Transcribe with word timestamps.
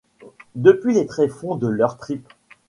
depuis 0.55 0.95
les 0.95 1.05
tréfonds 1.05 1.57
de 1.57 1.67
leurs 1.67 1.97
tripes. 1.97 2.27